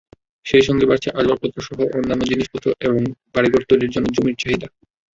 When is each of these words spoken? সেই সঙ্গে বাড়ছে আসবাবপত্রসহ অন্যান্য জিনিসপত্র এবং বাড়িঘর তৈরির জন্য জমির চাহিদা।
সেই 0.45 0.63
সঙ্গে 0.67 0.85
বাড়ছে 0.89 1.09
আসবাবপত্রসহ 1.11 1.77
অন্যান্য 1.97 2.23
জিনিসপত্র 2.31 2.67
এবং 2.81 3.01
বাড়িঘর 3.35 3.61
তৈরির 3.69 3.93
জন্য 3.95 4.07
জমির 4.15 4.39
চাহিদা। 4.41 4.67